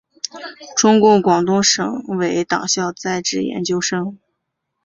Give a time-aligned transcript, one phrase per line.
[0.75, 4.17] 中共广东省委党校在职研究生。